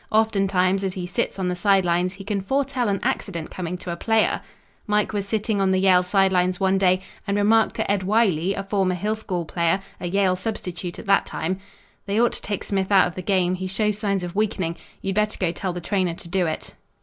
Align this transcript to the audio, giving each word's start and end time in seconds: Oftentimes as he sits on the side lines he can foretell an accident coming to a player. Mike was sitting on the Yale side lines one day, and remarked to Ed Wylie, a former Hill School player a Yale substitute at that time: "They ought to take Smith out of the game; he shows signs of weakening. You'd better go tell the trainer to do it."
Oftentimes 0.11 0.83
as 0.83 0.95
he 0.95 1.05
sits 1.05 1.37
on 1.37 1.47
the 1.47 1.55
side 1.55 1.85
lines 1.85 2.15
he 2.15 2.23
can 2.23 2.41
foretell 2.41 2.89
an 2.89 2.99
accident 3.03 3.51
coming 3.51 3.77
to 3.77 3.91
a 3.91 3.95
player. 3.95 4.41
Mike 4.87 5.13
was 5.13 5.27
sitting 5.27 5.61
on 5.61 5.69
the 5.69 5.77
Yale 5.77 6.01
side 6.01 6.33
lines 6.33 6.59
one 6.59 6.79
day, 6.79 7.01
and 7.27 7.37
remarked 7.37 7.75
to 7.75 7.91
Ed 7.91 8.01
Wylie, 8.01 8.55
a 8.55 8.63
former 8.63 8.95
Hill 8.95 9.13
School 9.13 9.45
player 9.45 9.79
a 9.99 10.07
Yale 10.07 10.35
substitute 10.35 10.97
at 10.97 11.05
that 11.05 11.27
time: 11.27 11.59
"They 12.07 12.19
ought 12.19 12.31
to 12.31 12.41
take 12.41 12.63
Smith 12.63 12.91
out 12.91 13.05
of 13.09 13.13
the 13.13 13.21
game; 13.21 13.53
he 13.53 13.67
shows 13.67 13.99
signs 13.99 14.23
of 14.23 14.33
weakening. 14.35 14.75
You'd 15.03 15.13
better 15.13 15.37
go 15.37 15.51
tell 15.51 15.71
the 15.71 15.79
trainer 15.81 16.15
to 16.15 16.27
do 16.27 16.47
it." 16.47 16.73